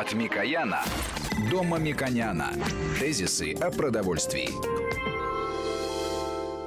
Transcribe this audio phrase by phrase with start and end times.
[0.00, 0.84] От Микояна
[1.50, 2.52] до Мамиконяна.
[3.00, 4.87] Тезисы о продовольствии.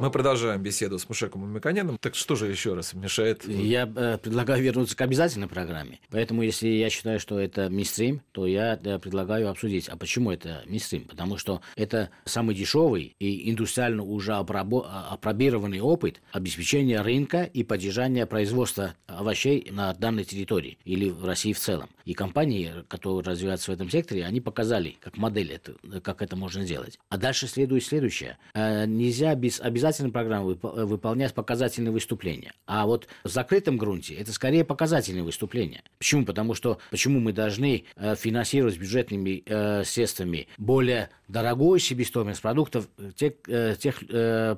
[0.00, 1.98] Мы продолжаем беседу с Мушеком Мамиконяном.
[1.98, 3.46] Так что же еще раз мешает?
[3.46, 6.00] Я э, предлагаю вернуться к обязательной программе.
[6.10, 10.62] Поэтому, если я считаю, что это мистрим, то я э, предлагаю обсудить, а почему это
[10.66, 11.04] мистрим?
[11.04, 18.26] Потому что это самый дешевый и индустриально уже опробо- опробированный опыт обеспечения рынка и поддержания
[18.26, 21.88] производства овощей на данной территории или в России в целом.
[22.04, 26.64] И компании, которые развиваются в этом секторе, они показали, как модель, это, как это можно
[26.64, 26.98] сделать.
[27.08, 28.38] А дальше следует следующее.
[28.54, 29.60] Э, нельзя без
[29.94, 32.52] обязательной программы выполнять показательные выступления.
[32.66, 35.82] А вот в закрытом грунте это скорее показательные выступления.
[35.98, 36.24] Почему?
[36.24, 43.34] Потому что почему мы должны э, финансировать бюджетными э, средствами более дорогую себестоимость продуктов тех,
[43.78, 44.00] тех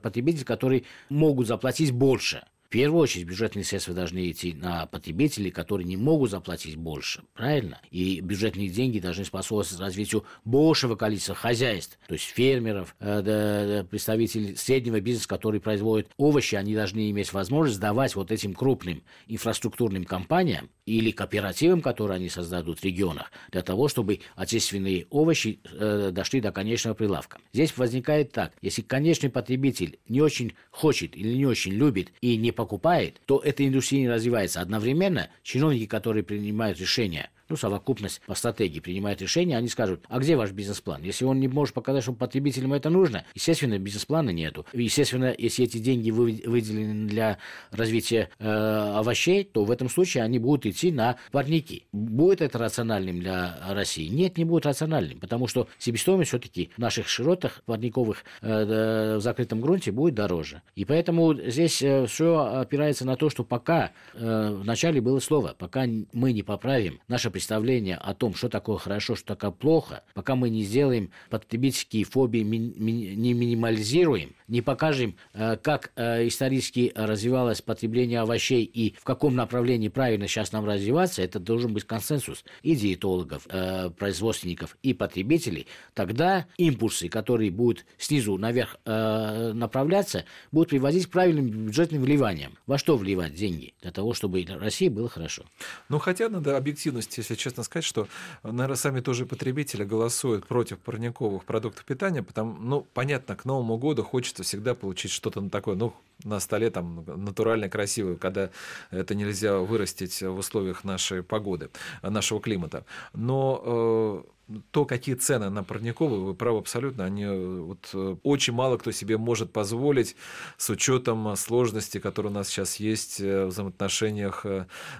[0.01, 5.87] потребителей, которые могут заплатить больше– в первую очередь бюджетные средства должны идти на потребителей, которые
[5.87, 7.81] не могут заплатить больше, правильно?
[7.93, 15.01] И бюджетные деньги должны способствовать развитию большего количества хозяйств, то есть фермеров, э, представителей среднего
[15.01, 21.13] бизнеса, которые производят овощи, они должны иметь возможность давать вот этим крупным инфраструктурным компаниям или
[21.13, 26.97] кооперативам, которые они создадут в регионах, для того, чтобы отечественные овощи э, дошли до конечного
[26.97, 27.39] прилавка.
[27.53, 32.56] Здесь возникает так, если конечный потребитель не очень хочет или не очень любит и не
[32.57, 34.61] покупает, то эта индустрия не развивается.
[34.61, 40.37] Одновременно чиновники, которые принимают решения ну, совокупность по стратегии принимает решение, они скажут, а где
[40.37, 41.03] ваш бизнес-план?
[41.03, 44.67] Если он не может показать, что потребителям это нужно, естественно, бизнес-плана нету.
[44.73, 47.39] Естественно, если эти деньги выделены для
[47.71, 51.87] развития э, овощей, то в этом случае они будут идти на парники.
[51.93, 54.09] Будет это рациональным для России?
[54.09, 59.61] Нет, не будет рациональным, потому что себестоимость все-таки в наших широтах парниковых э, в закрытом
[59.61, 60.63] грунте будет дороже.
[60.75, 65.87] И поэтому здесь э, все опирается на то, что пока э, вначале было слово, пока
[66.13, 70.49] мы не поправим наше представление о том, что такое хорошо, что такое плохо, пока мы
[70.49, 78.65] не сделаем потребительские фобии, не минимализируем, не покажем, э, как э, исторически развивалось потребление овощей
[78.65, 83.91] и в каком направлении правильно сейчас нам развиваться, это должен быть консенсус и диетологов, э,
[83.91, 92.03] производственников и потребителей, тогда импульсы, которые будут снизу наверх направляться, будут приводить к правильным бюджетным
[92.03, 92.57] вливаниям.
[92.67, 93.75] Во что вливать деньги?
[93.83, 95.45] Для того, чтобы России было хорошо.
[95.89, 98.09] Ну, хотя надо объективности если честно сказать, что,
[98.43, 104.05] наверное, сами тоже потребители голосуют против парниковых продуктов питания, потому, ну, понятно, к Новому году
[104.05, 105.93] хочется всегда получить что-то такое, ну,
[106.25, 108.51] на столе там натурально красивое, когда
[108.91, 111.71] это нельзя вырастить в условиях нашей погоды,
[112.03, 112.85] нашего климата.
[113.13, 114.36] Но э,
[114.71, 118.93] то, какие цены на парниковые, вы правы абсолютно, они э, вот э, очень мало кто
[118.93, 120.15] себе может позволить
[120.57, 124.47] с учетом сложностей, которые у нас сейчас есть э, в взаимоотношениях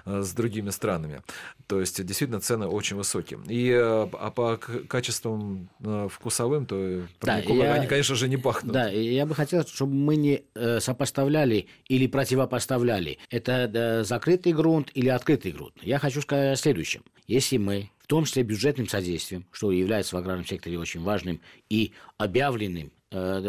[0.05, 1.21] с другими странами.
[1.67, 3.39] То есть, действительно, цены очень высокие.
[3.47, 5.69] И а по качествам
[6.09, 8.73] вкусовым, то парниковые, да, я, они, конечно же, не пахнут.
[8.73, 10.43] Да, я бы хотел, чтобы мы не
[10.79, 15.73] сопоставляли или противопоставляли это закрытый грунт или открытый грунт.
[15.81, 17.03] Я хочу сказать о следующем.
[17.27, 21.91] Если мы в том числе бюджетным содействием, что является в аграрном секторе очень важным и
[22.17, 23.41] объявленным э,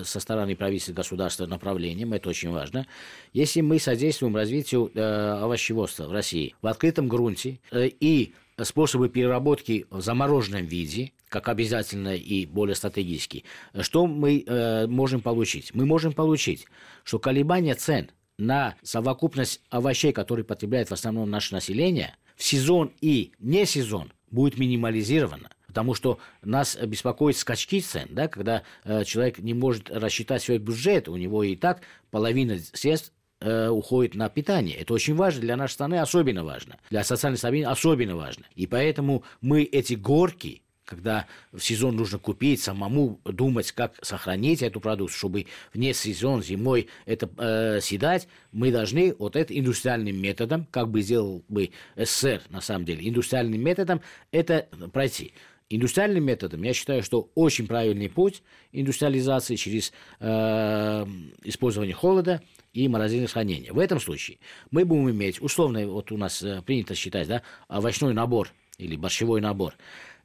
[0.00, 2.86] э, со стороны правительства государства направлением, это очень важно.
[3.32, 10.00] Если мы содействуем развитию э, овощеводства в России в открытом грунте и способы переработки в
[10.00, 13.42] замороженном виде, как обязательно и более стратегически,
[13.80, 15.74] что мы можем получить?
[15.74, 16.66] Мы можем получить,
[17.02, 23.32] что колебания цен на совокупность овощей, которые потребляет в основном наше население– в сезон и
[23.38, 25.50] не сезон будет минимализировано.
[25.66, 31.08] Потому что нас беспокоит скачки цен, да, когда э, человек не может рассчитать свой бюджет,
[31.08, 34.76] у него и так половина средств э, уходит на питание.
[34.76, 36.78] Это очень важно для нашей страны, особенно важно.
[36.90, 38.44] Для социальной стабильности особенно важно.
[38.54, 44.80] И поэтому мы эти горки когда в сезон нужно купить, самому думать, как сохранить эту
[44.80, 50.88] продукцию, чтобы вне сезон зимой это э, съедать, мы должны вот это индустриальным методом, как
[50.88, 54.00] бы сделал бы СССР на самом деле, индустриальным методом
[54.30, 55.32] это пройти.
[55.70, 58.42] Индустриальным методом, я считаю, что очень правильный путь
[58.72, 61.06] индустриализации через э,
[61.42, 62.42] использование холода
[62.74, 63.72] и морозильного хранения.
[63.72, 64.38] В этом случае
[64.70, 69.40] мы будем иметь, условно, вот у нас э, принято считать, да, овощной набор или борщевой
[69.40, 69.74] набор–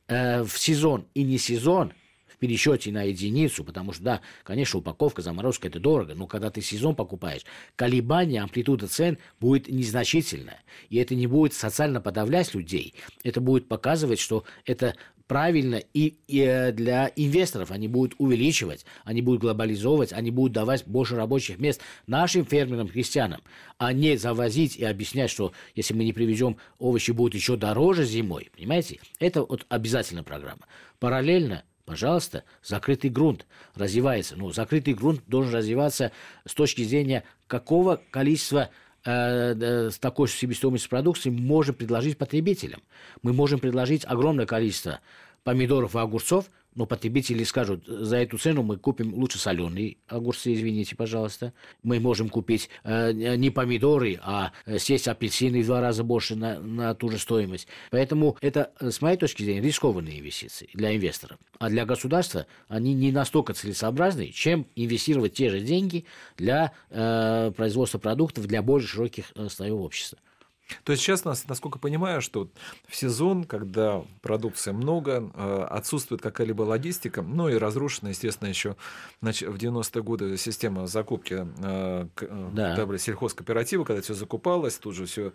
[0.09, 1.93] Э, в сезон и не сезон
[2.39, 6.95] пересчете на единицу, потому что, да, конечно, упаковка, заморозка– это дорого, но когда ты сезон
[6.95, 7.43] покупаешь,
[7.75, 10.63] колебание, амплитуда цен будет незначительная.
[10.89, 12.95] И это не будет социально подавлять людей.
[13.23, 14.95] Это будет показывать, что это
[15.29, 17.69] правильно и, и э, для инвесторов.
[17.69, 23.41] Они будут увеличивать, они будут глобализовывать, они будут давать больше рабочих мест нашим фермерам, крестьянам,
[23.77, 28.49] а не завозить и объяснять, что если мы не привезем, овощи будут еще дороже зимой.
[28.57, 28.99] Понимаете?
[29.19, 30.65] Это вот обязательная программа.
[30.99, 34.35] Параллельно Пожалуйста, закрытый грунт развивается.
[34.35, 36.11] Ну, закрытый грунт должен развиваться
[36.45, 38.69] с точки зрения какого количества
[39.03, 42.81] с такой себестоимостью продукции можем предложить потребителям.
[43.21, 44.99] Мы можем предложить огромное количество
[45.49, 50.95] помидоров и огурцов, но потребители скажут, за эту цену мы купим лучше соленые огурцы, извините,
[50.95, 51.53] пожалуйста.
[51.81, 56.59] Мы можем купить э, не помидоры, а э, съесть апельсины в два раза больше на,
[56.59, 57.67] на ту же стоимость.
[57.89, 61.39] Поэтому это, э, с моей точки зрения, рискованные инвестиции для инвесторов.
[61.57, 66.05] А для государства они не настолько целесообразны, чем инвестировать те же деньги
[66.37, 70.19] для э, производства продуктов для более широких э, слоев общества.
[70.83, 72.47] То есть сейчас, насколько понимаю, что
[72.87, 78.75] в сезон, когда продукции много, э, отсутствует какая-либо логистика, ну и разрушена, естественно, еще
[79.21, 82.97] в 90-е годы система закупки э, э, да.
[82.97, 85.33] сельхозкооператива, когда все закупалось, тут же все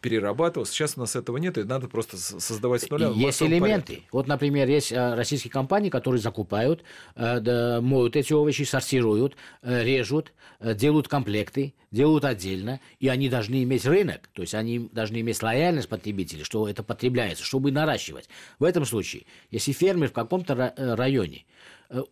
[0.00, 0.70] перерабатывалось.
[0.70, 3.08] Сейчас у нас этого нет, и надо просто создавать с нуля.
[3.14, 3.86] Есть элементы.
[3.86, 4.02] Порядке.
[4.12, 6.82] Вот, например, есть российские компании, которые закупают,
[7.14, 14.42] моют эти овощи, сортируют, режут, делают комплекты, делают отдельно, и они должны иметь рынок, то
[14.42, 18.28] есть они должны иметь лояльность потребителей, что это потребляется, чтобы наращивать.
[18.58, 21.44] В этом случае, если фермер в каком-то э, районе
[21.88, 22.02] Э,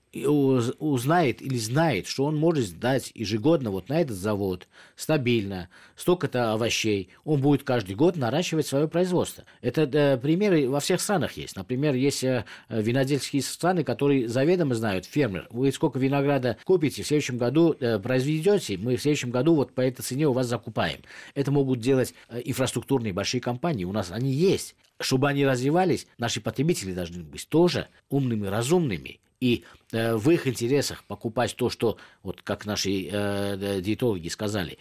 [0.79, 7.09] узнает или знает, что он может сдать ежегодно вот на этот завод стабильно столько-то овощей,
[7.25, 9.43] он будет каждый год наращивать свое производство.
[9.61, 11.57] Это э, примеры во всех странах есть.
[11.57, 17.37] Например, есть э, винодельские страны, которые заведомо знают, фермер, вы сколько винограда купите, в следующем
[17.37, 21.01] году произведете, мы в следующем году вот по этой цене у вас закупаем.
[21.35, 24.77] Это могут делать э, инфраструктурные большие компании, у нас они есть.
[25.01, 31.05] Чтобы они развивались, наши потребители должны быть тоже умными, разумными и э, в их интересах
[31.05, 34.79] покупать то, что, вот как наши э, диетологи сказали,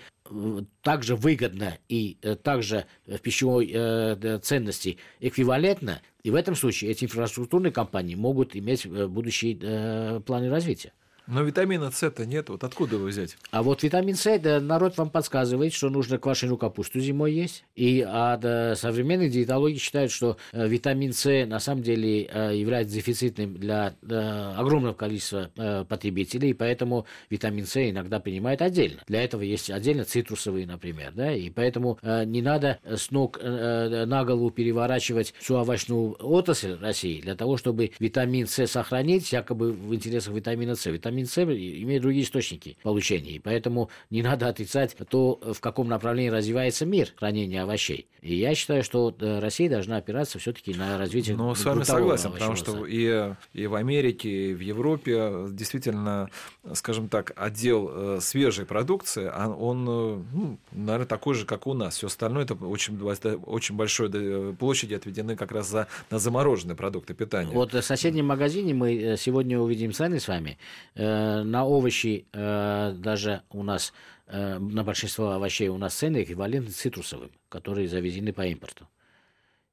[0.82, 7.04] также выгодно и э, также в пищевой э, ценности эквивалентно, и в этом случае эти
[7.06, 10.94] инфраструктурные компании могут иметь э, будущие э, планы развития.
[11.28, 13.38] Но витамина С-то нет, вот откуда его взять?
[13.52, 17.64] А вот витамин С, да, народ вам подсказывает, что нужно квашеную капусту зимой есть.
[17.76, 22.96] И а, да, современные диетологи считают, что а, витамин С на самом деле а, является
[22.96, 29.02] дефицитным для а, огромного количества а, потребителей, и поэтому витамин С иногда принимают отдельно.
[29.08, 34.06] Для этого есть отдельно цитрусовые, например, да, и поэтому а, не надо с ног а,
[34.06, 39.96] на голову переворачивать всю овощную отрасль России для того, чтобы витамин С сохранить, якобы в
[39.96, 40.86] интересах витамина С.
[40.86, 43.32] Витамин С имеет другие источники получения.
[43.32, 48.08] И поэтому не надо отрицать то, в каком направлении развивается мир хранения овощей.
[48.24, 52.32] И я считаю, что э, Россия должна опираться все-таки на развитие Ну, с вами согласен,
[52.32, 56.30] потому что и, и в Америке, и в Европе действительно,
[56.72, 61.74] скажем так, отдел э, свежей продукции, а он, э, ну, наверное, такой же, как у
[61.74, 61.98] нас.
[61.98, 62.98] Все остальное это очень,
[63.46, 67.52] очень большой площади отведены как раз за, на замороженные продукты питания.
[67.52, 70.58] Вот в соседнем магазине мы сегодня увидим цены с вами.
[71.04, 73.94] Э, на овощи э, даже у нас,
[74.28, 78.88] э, на большинство овощей у нас цены эквивалентны цитрусовым, которые завезены по импорту.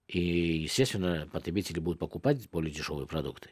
[0.09, 0.19] И,
[0.63, 3.51] естественно, потребители будут покупать более дешевые продукты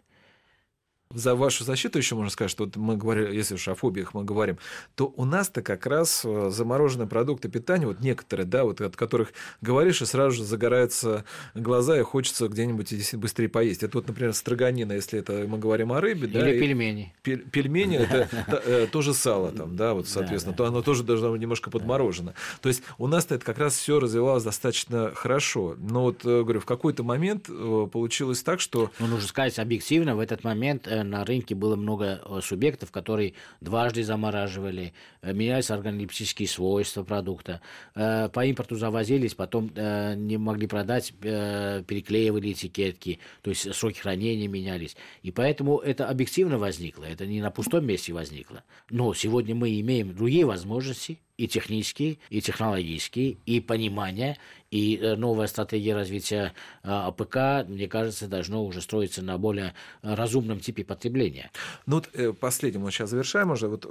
[1.15, 4.25] за вашу защиту еще можно сказать, что вот мы говорим, если уж о фобиях мы
[4.25, 4.59] говорим,
[4.95, 9.33] то у нас-то как раз э, замороженные продукты питания, вот некоторые, да, вот от которых
[9.63, 11.25] говоришь, и сразу же загораются
[11.55, 13.83] глаза, и хочется где-нибудь быстрее поесть.
[13.83, 16.51] Это вот, например, строганина, если это мы говорим о рыбе, Или да.
[16.51, 17.15] Или пельмени.
[17.23, 18.29] Пельмени– это
[18.67, 22.35] э, тоже сало там, да, вот, соответственно, то оно тоже должно быть немножко подморожено.
[22.61, 25.75] То есть у нас-то это как раз все развивалось достаточно хорошо.
[25.79, 28.91] Но вот, э, говорю, в какой-то момент получилось так, что...
[28.99, 34.05] Ну, нужно сказать объективно, в этот момент на рынке было много э, субъектов, которые дважды
[34.05, 37.61] замораживали, э, менялись органолептические свойства продукта.
[37.95, 44.97] Э, по импорту завозились, потом не могли продать, переклеивали этикетки, то есть сроки хранения менялись.
[45.23, 48.65] И поэтому это объективно возникло, это не на пустом месте возникло.
[48.91, 54.37] Но сегодня мы имеем другие возможности, и технический, и технологический, и понимание,
[54.71, 56.53] и э, новая стратегия развития
[56.83, 61.51] э, АПК, мне кажется, должно уже строиться на более разумном типе потребления.
[61.87, 63.69] Ну вот э, последним мы сейчас завершаем уже.
[63.69, 63.87] Вот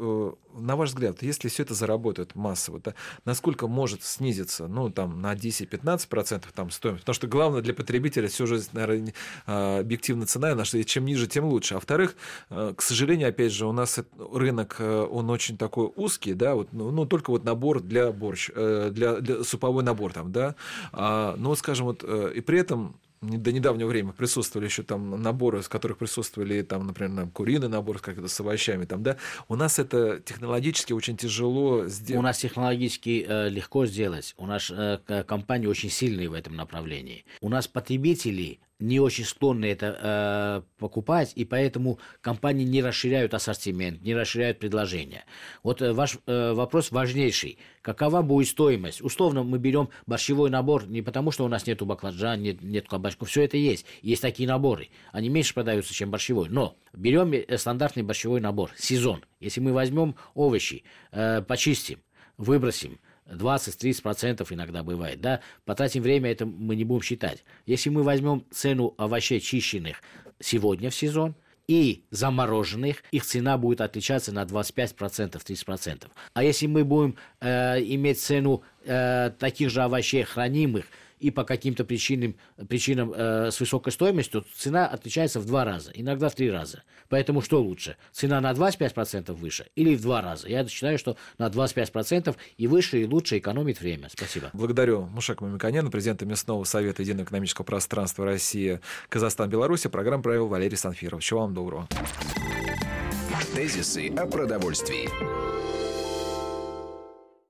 [0.54, 2.94] на ваш взгляд, если все это заработает массово, да,
[3.26, 7.04] насколько может снизиться, ну там на 10-15% там стоимость?
[7.04, 9.14] Потому что главное для потребителя все же, наверное,
[9.46, 11.76] объективная цена, и чем ниже, тем лучше.
[11.76, 12.16] А во-вторых,
[12.50, 17.06] к сожалению, опять же, у нас рынок, он очень такой узкий, да, вот, ну, ну
[17.06, 20.56] только вот набор для борщ, для, для суповой набор там, да,
[20.92, 25.64] а, ну, скажем, вот, э, и при этом до недавнего времени присутствовали еще там наборы,
[25.64, 29.18] с которых присутствовали там, например, куриный набор как-то с овощами, там, да,
[29.48, 32.20] у нас это технологически очень тяжело сделать.
[32.20, 34.36] У нас технологически э, легко сделать.
[34.38, 37.26] У нас э, компании очень сильные в этом направлении.
[37.42, 44.02] У нас потребители не очень склонны это э, покупать, и поэтому компании не расширяют ассортимент,
[44.02, 45.26] не расширяют предложения.
[45.64, 47.58] Вот э, ваш э, вопрос важнейший.
[47.82, 49.02] Какова будет стоимость?
[49.02, 53.30] Условно мы берем борщевой набор не потому, что у нас нету баклажан, нет, нет кабачков,
[53.30, 53.86] все это есть.
[54.02, 54.90] Есть такие наборы.
[55.12, 56.50] Они меньше продаются, чем борщевой.
[56.50, 59.24] Но берем э, стандартный борщевой набор, сезон.
[59.40, 62.00] Если мы возьмем овощи, э, почистим,
[62.38, 67.44] выбросим, 20-30% иногда бывает, да, потратим время, это мы не будем считать.
[67.66, 70.02] Если мы возьмем цену овощей чищенных
[70.40, 71.36] сегодня в сезон
[71.68, 76.08] и замороженных, их цена будет отличаться на 25%, 30%.
[76.34, 80.86] А если мы будем э, иметь цену э, таких же овощей хранимых,
[81.20, 82.36] и по каким-то причинам,
[82.68, 86.84] причинам э, с высокой стоимостью, то цена отличается в два раза, иногда в три раза.
[87.10, 87.98] Поэтому что лучше?
[88.12, 90.48] Цена на 25% выше или в два раза?
[90.48, 94.10] Я считаю, что на 25% и выше, и лучше экономит время.
[94.10, 94.50] Спасибо.
[94.54, 99.84] Благодарю Мушек Мамиканяна, президента Местного совета Единого экономического пространства России, Казахстан, Беларусь.
[99.84, 101.22] Программу провел Валерий Санфиров.
[101.22, 101.88] Всего вам доброго.
[103.56, 105.10] Тезисы о продовольствии.